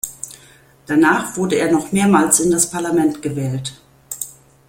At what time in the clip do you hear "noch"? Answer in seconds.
1.71-1.91